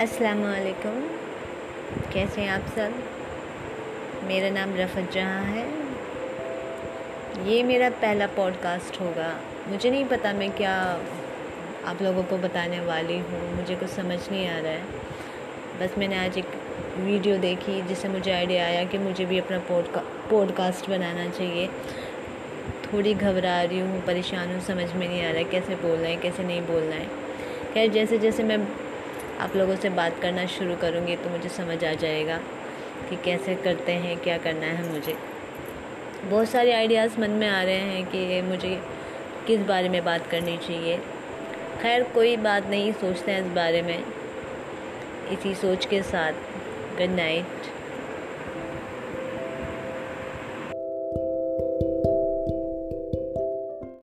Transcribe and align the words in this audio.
असलकुम 0.00 1.00
कैसे 2.12 2.40
हैं 2.40 2.50
आप 2.50 2.60
सब? 2.60 2.92
मेरा 4.26 4.50
नाम 4.50 4.76
रफ़त 4.76 5.12
जहाँ 5.12 5.44
है। 5.44 5.68
ये 7.48 7.62
मेरा 7.62 7.90
पहला 7.90 8.26
पॉडकास्ट 8.26 9.00
होगा। 9.00 9.40
मुझे 9.68 9.90
नहीं 9.90 10.04
पता 10.04 10.32
मैं 10.32 10.50
क्या 10.50 10.72
आप 11.84 12.02
लोगों 12.02 12.22
को 12.22 12.38
बताने 12.38 12.80
वाली 12.80 13.18
हूँ। 13.18 13.56
मुझे 13.56 13.76
कुछ 13.76 13.88
समझ 13.88 14.30
नहीं 14.30 14.48
आ 14.48 14.58
रहा 14.58 14.72
है। 14.72 14.82
बस 15.80 15.98
मैंने 15.98 16.18
आज 16.18 16.38
एक 16.38 16.46
वीडियो 16.96 17.36
देखी 17.36 17.82
जिससे 17.82 18.08
मुझे 18.08 18.32
आइडिया 18.32 18.64
आया 18.64 18.84
कि 18.84 18.98
मुझे 18.98 19.24
भी 19.24 19.38
अपना 19.38 19.58
पॉडका 19.58 20.00
पॉडकास्ट 20.30 20.90
बनाना 20.90 21.30
चाहिए। 21.30 21.68
थोड़ी 22.84 23.14
घबरा 23.14 23.62
रही 23.62 23.80
हूँ, 23.80 24.04
परेशान 24.06 24.52
हूँ, 24.52 24.60
समझ 24.60 24.92
में 24.92 25.08
नहीं 25.08 25.22
आ 25.22 25.28
रहा 25.28 25.38
है 25.38 25.44
कैसे 25.44 25.74
बोलना 25.74 26.08
है, 26.08 26.16
कैसे 26.16 26.42
नहीं 26.42 26.62
बोलना 26.62 26.96
है। 26.96 27.06
खैर 27.74 27.90
जैसे 27.90 28.18
जैसे 28.18 28.42
मैं 28.42 28.83
आप 29.40 29.56
लोगों 29.56 29.76
से 29.76 29.88
बात 29.90 30.20
करना 30.22 30.46
शुरू 30.46 30.76
करूँगी 30.76 31.16
तो 31.16 31.30
मुझे 31.30 31.48
समझ 31.48 31.84
आ 31.84 31.92
जाएगा 31.92 32.36
कि 33.10 33.16
कैसे 33.24 33.54
करते 33.54 33.92
हैं, 33.92 34.16
क्या 34.18 34.36
करना 34.38 34.66
है 34.66 34.92
मुझे। 34.92 35.16
बहुत 36.24 36.48
सारे 36.48 36.72
आइडियाज़ 36.72 37.18
मन 37.20 37.30
में 37.30 37.48
आ 37.48 37.62
रहे 37.62 37.74
हैं 37.74 38.04
कि 38.06 38.40
मुझे 38.42 38.78
किस 39.46 39.60
बारे 39.60 39.88
में 39.88 40.04
बात 40.04 40.26
करनी 40.26 40.56
चाहिए। 40.58 40.96
खैर, 41.82 42.02
कोई 42.04 42.36
बात 42.36 42.66
नहीं, 42.66 42.92
सोचते 42.92 43.32
हैं 43.32 43.40
इस 43.40 43.52
बारे 43.52 43.82
में, 43.82 44.04
इसी 45.32 45.54
सोच 45.54 45.86
के 45.86 46.02
साथ 46.02 46.32
गुड 46.98 47.14
नाइट 47.16 47.72